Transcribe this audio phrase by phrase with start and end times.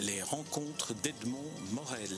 [0.00, 2.08] les rencontres d'Edmond Morel.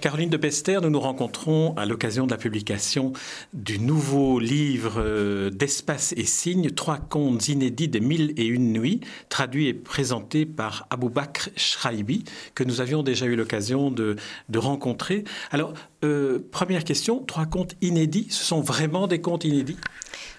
[0.00, 3.12] Caroline de Pester, nous nous rencontrons à l'occasion de la publication
[3.52, 9.00] du nouveau livre euh, d'Espace et Signes, Trois contes inédits des Mille et Une Nuits,
[9.28, 12.24] traduit et présenté par Abou Bakr Shraibi,
[12.54, 14.16] que nous avions déjà eu l'occasion de,
[14.54, 15.24] rencontrer.
[15.50, 15.74] Alors,
[16.04, 19.78] euh, première question, trois contes inédits, ce sont vraiment des contes inédits?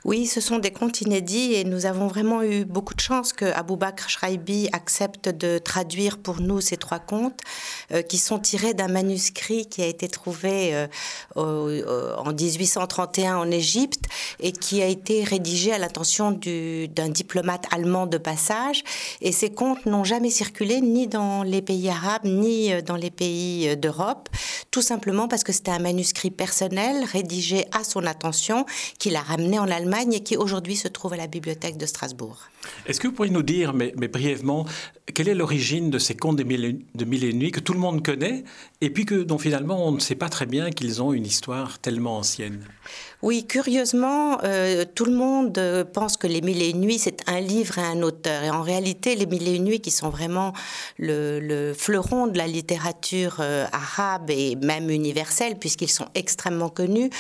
[0.04, 3.46] Oui, ce sont des contes inédits et nous avons vraiment eu beaucoup de chance que
[3.46, 7.40] Abou Bakr Shraibi accepte de traduire pour nous ces trois contes
[7.92, 10.88] euh, qui sont tirés d'un manuscrit qui a été trouvé
[11.38, 14.06] euh, en 1831 en Égypte
[14.40, 18.84] et qui a été rédigé à l'intention d'un diplomate allemand de passage.
[19.22, 23.12] Et ces contes n'ont jamais circulé ni dans les pays arabes ni euh, dans les
[23.12, 24.30] pays d'Europe,
[24.72, 28.66] tout simplement parce que c'était un manuscrit personnel rédigé à son attention
[28.98, 32.38] qu'il a ramené en Allemagne et qui aujourd'hui se trouve à la bibliothèque de Strasbourg.
[32.86, 34.66] Est-ce que vous pourriez nous dire, mais, brièvement,
[35.14, 37.80] quelle est l'origine de ces contes de mille, de mille et nuits que tout le
[37.80, 38.44] monde connaît
[38.80, 41.80] et puis que, dont finalement on ne sait pas très bien qu'ils ont une histoire
[41.80, 42.66] tellement ancienne?
[43.22, 47.22] Oui, curieusement, euh, tout le monde euh, pense que Les Mille et Une Nuits, c'est
[47.30, 48.44] un livre et un auteur.
[48.44, 50.54] Et en réalité, Les Mille et Une Nuits, qui sont vraiment
[50.98, 57.12] le, fleuron de la littérature euh, arabe et même universelle, puisqu'ils sont extrêmement connus,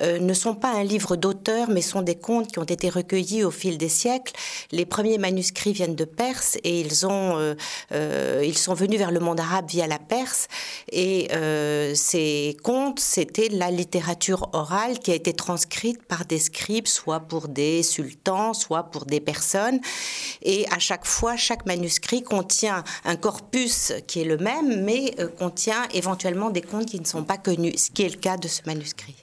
[0.00, 3.50] ne sont pas un livre d'auteur, mais sont des contes qui ont été recueillis au
[3.50, 4.32] fil des siècles.
[4.70, 7.56] Les premiers manuscrits viennent de Perse et ils, ont,
[7.90, 10.48] ils sont venus vers le monde arabe via la Perse.
[10.90, 11.28] Et
[11.94, 17.48] ces contes, c'était la littérature orale qui a été transcrite par des scribes, soit pour
[17.48, 19.80] des sultans, soit pour des personnes.
[20.42, 25.28] Et à chaque fois, chaque manuscrit contient un corpus qui est le même, mais euh,
[25.28, 28.48] contient éventuellement des contes qui ne sont pas connus, ce qui est le cas de
[28.48, 29.14] ce manuscrit.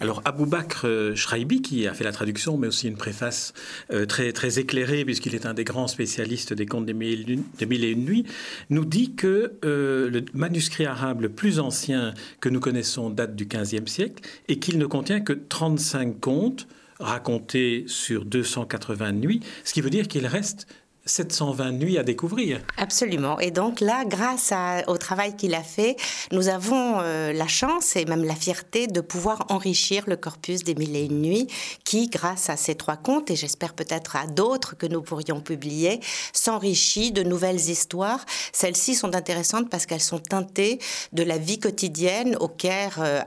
[0.00, 3.52] Alors, Abou Bakr euh, Shraibi, qui a fait la traduction, mais aussi une préface
[3.92, 7.90] euh, très, très éclairée, puisqu'il est un des grands spécialistes des contes des mille, et
[7.90, 8.24] une nuits,
[8.70, 13.86] nous dit que le manuscrit arabe le plus ancien que nous connaissons date du XVe
[13.86, 16.66] siècle et qu'il ne contient que 30 35 contes
[16.98, 20.66] racontés sur 280 nuits, ce qui veut dire qu'il reste
[21.08, 22.60] 720 nuits à découvrir.
[22.76, 23.38] Absolument.
[23.40, 24.52] Et donc là, grâce
[24.86, 25.96] au travail qu'il a fait,
[26.32, 30.74] nous avons euh, la chance et même la fierté de pouvoir enrichir le corpus des
[30.74, 31.48] mille et une nuits
[31.84, 36.00] qui, grâce à ces trois contes, et j'espère peut-être à d'autres que nous pourrions publier,
[36.32, 38.24] s'enrichit de nouvelles histoires.
[38.52, 40.78] Celles-ci sont intéressantes parce qu'elles sont teintées
[41.12, 43.20] de la vie quotidienne au Caire euh,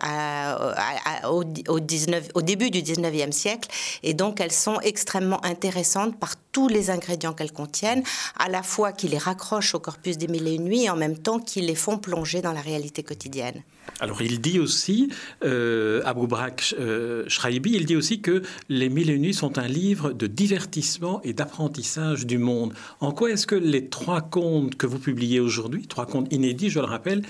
[1.30, 3.70] au, au, 19, au début du 19e siècle.
[4.04, 8.04] Et donc, elles sont extrêmement intéressantes par tous les ingrédients qu'elles contiennent
[8.38, 10.96] à la fois qui les raccrochent au corpus des mille et une nuits et en
[10.96, 13.64] même temps qui les font plonger dans la réalité quotidienne.
[14.00, 15.10] Alors il dit aussi,
[15.44, 19.58] euh, Abou Brak euh, Shraibi, il dit aussi que Les Mille et Une Nuits sont
[19.58, 22.74] un livre de divertissement et d'apprentissage du monde.
[23.00, 26.80] En quoi est-ce que les trois contes que vous publiez aujourd'hui, trois contes inédits, je
[26.80, 27.24] le rappelle,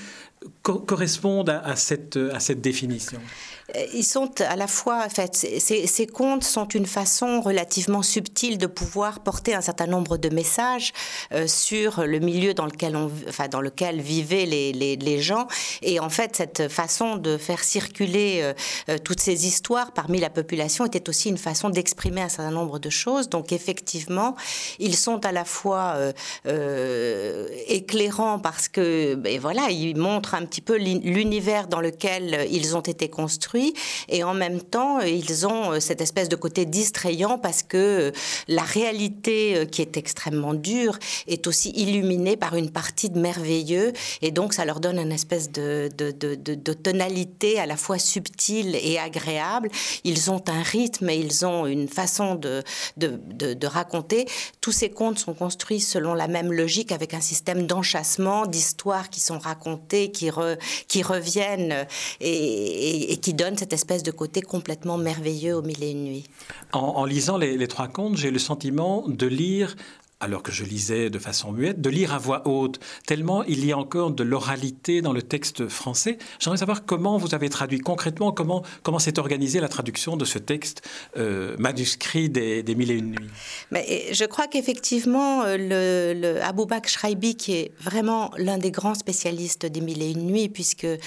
[0.61, 3.19] correspondent à, cette, à cette définition?
[3.75, 8.01] Euh, ils sont à la fois, en fait, ces, ces, contes sont une façon relativement
[8.01, 10.93] subtile de pouvoir porter un certain nombre de messages
[11.31, 15.47] euh, sur le milieu dans lequel, on, enfin, dans lequel vivaient les, les, les, gens.
[15.81, 18.53] Et en fait, cette façon de faire circuler
[18.89, 22.79] euh, toutes ces histoires parmi la population était aussi une façon d'exprimer un certain nombre
[22.79, 23.29] de choses.
[23.29, 24.35] Donc, effectivement,
[24.79, 25.97] ils sont à la fois
[27.67, 32.81] éclairants parce que, ben, voilà, ils montrent un petit peu l'univers dans lequel ils ont
[32.81, 33.73] été construits
[34.09, 38.11] et en même temps ils ont euh, cette espèce de côté distrayant parce que euh,
[38.47, 40.97] la réalité euh, qui est extrêmement dure
[41.27, 45.51] est aussi illuminée par une partie de merveilleux et donc ça leur donne une espèce
[45.51, 45.89] de,
[46.83, 49.69] tonalité à la fois subtile et agréable.
[50.03, 52.63] Ils ont un rythme et ils ont une façon de,
[52.97, 54.25] de, raconter.
[54.59, 59.19] Tous ces contes sont construits selon la même logique avec un système d'enchassement, d'histoires qui
[59.19, 60.20] sont racontées, qui,
[60.87, 61.87] qui reviennent
[62.19, 66.25] et, qui donnent cette espèce de côté complètement merveilleux au mille et une nuits.
[66.73, 69.75] En, lisant les, les trois contes, j'ai le sentiment de lire
[70.21, 73.71] alors que je lisais de façon muette, de lire à voix haute, tellement il y
[73.71, 76.17] a encore de l'oralité dans le texte français.
[76.39, 80.37] J'aimerais savoir comment vous avez traduit concrètement, comment, comment s'est organisée la traduction de ce
[80.37, 80.87] texte
[81.17, 83.29] euh, manuscrit des, des, Mille et Une Nuits.
[83.71, 88.71] Mais je crois qu'effectivement, euh, le, le Abou Bakr Shraibi, qui est vraiment l'un des
[88.71, 90.97] grands spécialistes des Mille et Une Nuits, puisque euh,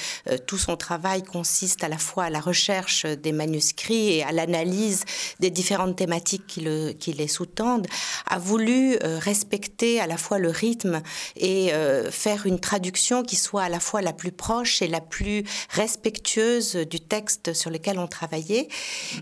[0.47, 5.05] tout son travail consiste à la fois à la recherche des manuscrits et à l'analyse
[5.39, 7.87] des différentes thématiques qui les sous-tendent,
[8.29, 11.03] a voulu respecter à la fois le rythme
[11.37, 11.71] et
[12.11, 16.77] faire une traduction qui soit à la fois la plus proche et la plus respectueuse
[16.77, 18.69] du texte sur lequel on travaillait.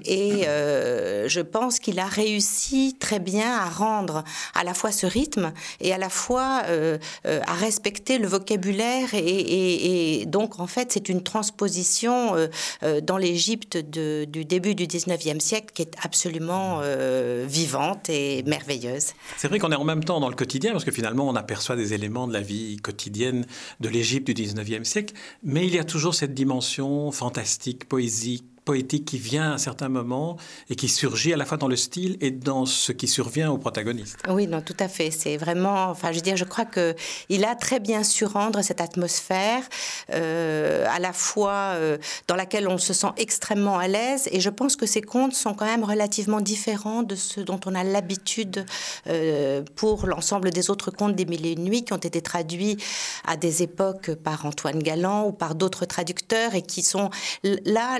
[0.05, 4.25] Et je pense qu'il a réussi très bien à rendre
[4.55, 6.62] à la fois ce rythme et à la fois
[7.25, 9.08] à respecter le vocabulaire.
[9.14, 12.37] Et, donc, en fait, c'est une transposition
[13.02, 19.12] dans l'Égypte du début du 19e siècle qui est absolument euh, vivante et merveilleuse.
[19.37, 21.94] C'est vrai qu'on en même temps dans le quotidien, parce que finalement on aperçoit des
[21.94, 23.46] éléments de la vie quotidienne
[23.80, 29.05] de l'Égypte du 19e siècle, mais il y a toujours cette dimension fantastique, poésique, poétique
[29.05, 30.37] qui vient à certains moments
[30.70, 33.59] et qui surgit à la fois dans le style et dans ce qui survient au
[33.59, 34.19] protagoniste.
[34.29, 35.11] Oui, non, tout à fait.
[35.11, 36.94] C'est vraiment, enfin, je veux dire, je crois que
[37.29, 39.62] il a très bien su rendre cette atmosphère,
[40.11, 41.99] euh, à la fois euh,
[42.29, 44.29] dans laquelle on se sent extrêmement à l'aise.
[44.32, 47.75] Et je pense que ces contes sont quand même relativement différents de ceux dont on
[47.75, 48.64] a l'habitude
[49.09, 52.76] euh, pour l'ensemble des autres contes des Mille et une nuits qui ont été traduits
[53.26, 57.11] à des époques par Antoine Galland ou par d'autres traducteurs et qui sont
[57.43, 57.99] là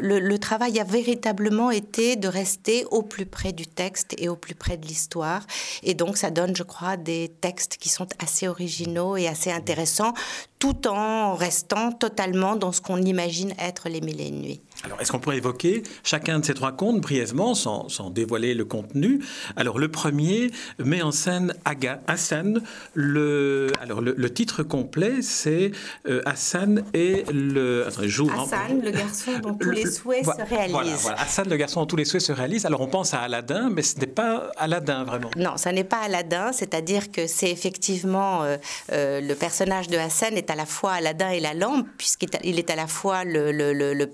[0.00, 4.54] le, travail a véritablement été de rester au plus près du texte et au plus
[4.54, 5.42] près de l'histoire.
[5.82, 10.14] Et donc, ça donne, je crois, des textes qui sont assez originaux et assez intéressants,
[10.58, 14.60] tout en restant totalement dans ce qu'on imagine être les mille et une nuits.
[14.84, 19.20] Alors, est-ce qu'on pourrait évoquer chacun de ces trois contes brièvement, sans, dévoiler le contenu?
[19.56, 22.62] Alors, le premier met en scène Aga, Hassan.
[22.94, 25.72] Le, alors, le, titre complet, c'est
[26.06, 27.86] euh, Hassan et le.
[27.86, 31.02] Attendez, joue, Hassan, le garçon dont tous les souhaits se réalisent.
[31.02, 32.66] Voilà, Hassan, le garçon dont tous les souhaits se réalisent.
[32.66, 35.30] Alors, on pense à Aladdin, mais ce n'est pas Aladdin vraiment.
[35.36, 38.56] Non, ça n'est pas Aladdin, c'est-à-dire que c'est effectivement euh,
[38.92, 42.70] euh, le personnage de Hassan est à la fois Aladdin et la lampe, puisqu'il est
[42.70, 44.06] à la fois le, le, le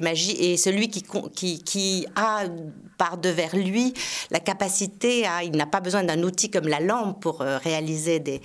[0.00, 1.04] magie et celui qui,
[1.34, 2.44] qui, qui a
[3.00, 3.94] par devers lui
[4.30, 8.20] la capacité à, il n'a pas besoin d'un outil comme la lampe pour euh, réaliser
[8.20, 8.40] des,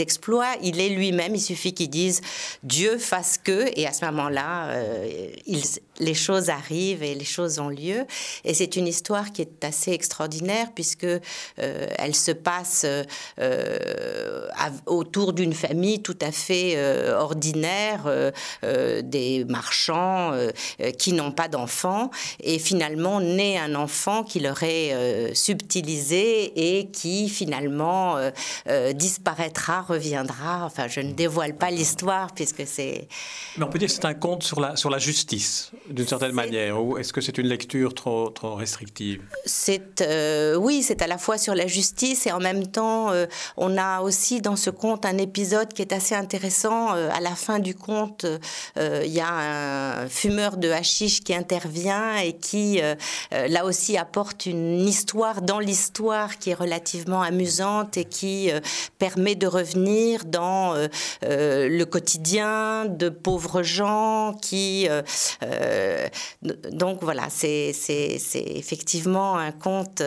[0.00, 2.22] exploits, il est lui-même, il suffit qu'il dise
[2.62, 5.30] Dieu fasse que, et à ce moment-là, euh,
[5.98, 8.06] les choses arrivent et les choses ont lieu.
[8.44, 11.18] Et c'est une histoire qui est assez extraordinaire puisque euh,
[11.58, 12.86] elle se passe
[14.86, 16.78] autour d'une famille tout à fait
[17.12, 20.32] ordinaire, des marchands
[20.98, 22.10] qui n'ont pas d'enfants,
[22.42, 28.30] et finalement naît un enfant qui leur est euh, subtilisé et qui finalement euh,
[28.68, 30.64] euh, disparaîtra, reviendra.
[30.64, 33.08] Enfin, je ne dévoile pas l'histoire puisque c'est.
[33.56, 36.32] Mais on peut dire que c'est un conte sur la, sur la justice, d'une certaine
[36.32, 39.22] manière, ou est-ce que c'est une lecture trop, trop restrictive?
[39.44, 39.80] C'est
[40.56, 43.12] oui, c'est à la fois sur la justice et en même temps,
[43.56, 46.90] on a aussi dans ce conte un épisode qui est assez intéressant.
[46.90, 48.26] à la fin du conte,
[48.76, 52.80] il y a un fumeur de hashish qui intervient et qui,
[53.30, 58.60] là aussi, apporte une histoire dans l'histoire qui est relativement amusante et qui euh,
[58.98, 60.88] permet de revenir dans euh,
[61.24, 64.88] euh, le quotidien de pauvres gens qui...
[66.72, 67.72] donc voilà, c'est
[68.34, 70.02] effectivement un conte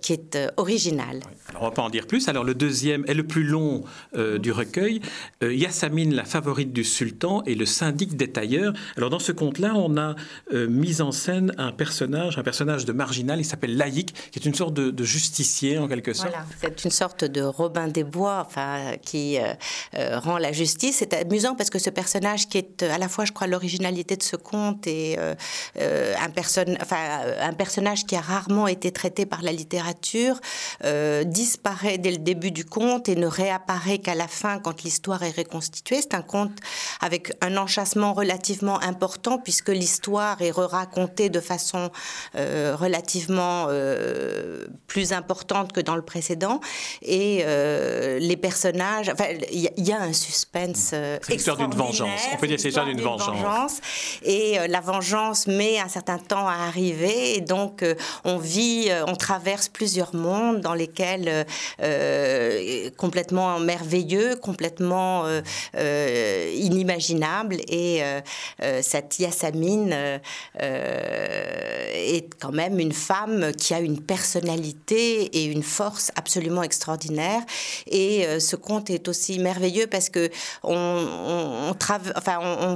[0.00, 1.20] qui est original.
[1.48, 2.28] Alors on va pas en dire plus.
[2.28, 5.00] Alors le deuxième est le plus long du recueil.
[5.42, 8.72] Yassamine, la favorite du sultan et le syndic des tailleurs.
[8.96, 10.14] Alors dans ce conte-là, on a
[10.52, 14.54] mis en scène un personnage, un personnage de marginal il s'appelle Laïc, qui est une
[14.54, 16.30] sorte de, justicier en quelque sorte.
[16.30, 19.52] Voilà, c'est une sorte de Robin des Bois enfin, qui euh,
[19.96, 20.96] euh, rend la justice.
[20.98, 24.16] C'est amusant parce que ce personnage qui est euh, à la fois, je crois, l'originalité
[24.16, 25.36] de ce conte et un,
[25.80, 30.40] un, personnage qui a rarement été traité par la littérature,
[31.24, 35.36] disparaît dès le début du conte et ne réapparaît qu'à la fin quand l'histoire est
[35.36, 36.00] reconstituée.
[36.00, 36.58] C'est un conte
[37.00, 39.85] avec un enchâssement relativement important puisque l'histoire
[40.40, 41.90] est racontée de façon
[42.34, 46.60] relativement euh, plus importante que dans le précédent.
[47.02, 50.90] Et euh, les personnages, enfin, il y, a un suspense.
[50.92, 52.20] Euh, c'est l'histoire d'une vengeance.
[52.32, 53.80] On peut dire c'est l'histoire d'une vengeance.
[54.22, 57.36] Et la vengeance met un certain temps à arriver.
[57.36, 57.84] Et donc,
[58.24, 61.46] on vit, on traverse plusieurs mondes dans lesquels
[62.96, 65.24] complètement merveilleux, complètement
[65.74, 67.56] inimaginable.
[67.68, 68.02] Et
[68.82, 69.75] cette Yassamine
[70.58, 77.42] est quand même une femme qui a une personnalité et une force absolument extraordinaire.
[77.86, 80.30] Et euh, ce conte est aussi merveilleux parce que
[80.62, 81.74] on,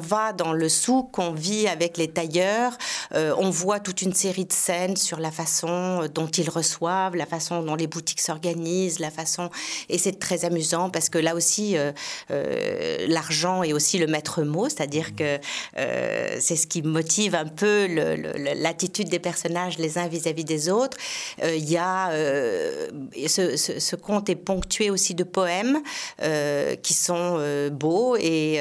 [0.01, 2.77] va dans le souk, on vit avec les tailleurs,
[3.15, 7.27] euh, on voit toute une série de scènes sur la façon dont ils reçoivent, la
[7.27, 9.51] façon dont les boutiques s'organisent, la façon.
[9.89, 11.93] Et c'est très amusant parce que là aussi, euh,
[13.07, 15.39] l'argent est aussi le maître mot, c'est-à-dire que
[15.75, 17.87] c'est ce qui motive un peu
[18.57, 20.97] l'attitude des personnages les uns vis-à-vis des autres.
[21.43, 22.11] Euh, y a
[23.27, 25.81] ce, conte est ponctué aussi de poèmes
[26.83, 28.61] qui sont beaux et,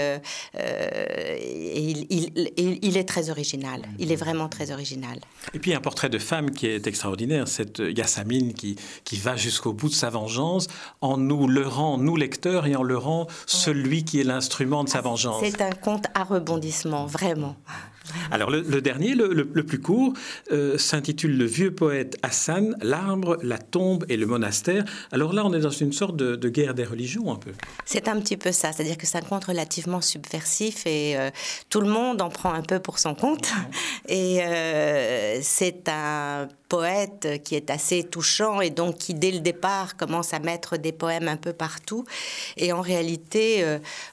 [1.76, 3.82] il, est très original.
[3.98, 5.20] Il est vraiment très original.
[5.54, 9.74] Et puis un portrait de femme qui est extraordinaire, cette Yassamine qui, qui va jusqu'au
[9.74, 10.68] bout de sa vengeance
[11.02, 15.42] en nous leurrant, nous lecteurs, et en leurrant celui qui est l'instrument de sa vengeance.
[15.44, 17.56] C'est un conte à rebondissement, vraiment.
[18.32, 20.14] Alors le, dernier, le, plus court,
[20.52, 24.86] euh, s'intitule Le vieux poète Hassan, l'arbre, la tombe et le monastère.
[25.12, 27.52] Alors là, on est dans une sorte de, guerre des religions un peu.
[27.86, 31.30] C'est un petit peu ça, c'est-à-dire que c'est un conte relativement subversif et euh,
[31.70, 33.50] tout le monde en prend un peu pour son compte.
[34.08, 39.98] Et euh, c'est un poète qui est assez touchant et donc qui dès le départ
[39.98, 42.06] commence à mettre des poèmes un peu partout.
[42.58, 43.66] Et en réalité,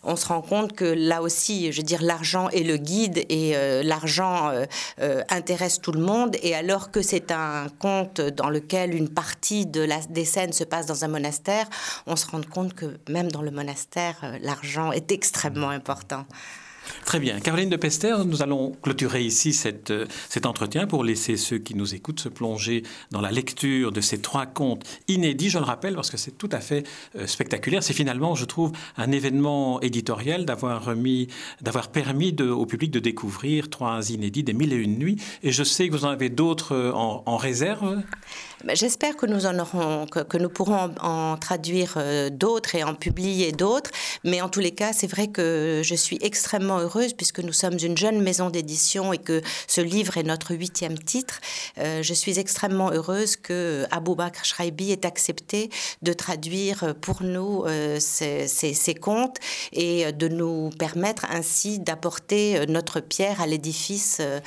[0.02, 3.55] on se rend compte que là aussi, je veux dire, l'argent est le guide et
[3.83, 4.64] l'argent euh,
[5.00, 6.37] euh, intéresse tout le monde.
[6.42, 10.64] Et alors que c'est un conte dans lequel une partie de la, des scènes se
[10.64, 11.66] passe dans un monastère,
[12.06, 16.26] on se rend compte que même dans le monastère, euh, l'argent est extrêmement important.
[17.05, 17.38] Très bien.
[17.41, 19.57] Caroline de Pester, nous allons clôturer ici
[19.91, 24.00] euh, cet entretien pour laisser ceux qui nous écoutent se plonger dans la lecture de
[24.00, 26.85] ces trois contes inédits, je le rappelle, parce que c'est tout à fait
[27.17, 27.83] euh, spectaculaire.
[27.83, 30.83] C'est finalement, je trouve, un événement éditorial d'avoir
[31.91, 35.17] permis au public de découvrir trois inédits des mille et une nuits.
[35.43, 38.03] Et je sais que vous en avez d'autres euh, en, réserve.
[38.65, 41.99] Ben, j'espère que nous en aurons, que nous pourrons en traduire
[42.33, 43.91] d'autres et en publier d'autres.
[44.25, 46.79] Mais en tous les cas, c'est vrai que je suis extrêmement
[47.16, 51.40] puisque nous sommes une jeune maison d'édition et que ce livre est notre huitième titre.
[51.78, 55.71] Euh, je suis extrêmement heureuse que Abou Bakr Shraibi ait accepté
[56.02, 59.37] de traduire pour nous euh, ces, contes
[59.73, 64.40] et de nous permettre ainsi d'apporter notre pierre à l'édifice euh,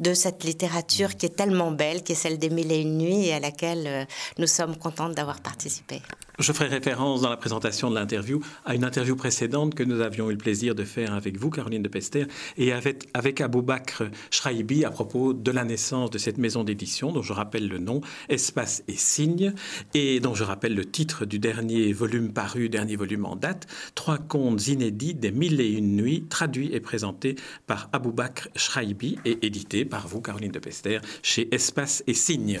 [0.00, 3.26] de cette littérature qui est tellement belle, qui est celle des Mille et une nuits
[3.26, 4.06] et à laquelle
[4.38, 6.00] nous sommes contentes d'avoir participé.
[6.38, 10.28] Je ferai référence dans la présentation de l'interview à une interview précédente que nous avions
[10.28, 12.26] eu le plaisir de faire avec vous, Caroline de Pester,
[12.58, 17.10] et avec, avec Abou Bakr Shraibi à propos de la naissance de cette maison d'édition,
[17.10, 19.54] dont je rappelle le nom, Espace et Signes,
[19.94, 24.18] et dont je rappelle le titre du dernier volume paru, dernier volume en date, Trois
[24.18, 29.46] contes inédits des mille et une nuits, traduits et présentés par Abou Bakr Shraibi et
[29.46, 32.60] édités par vous, Caroline de Pester, chez Espace et Signes.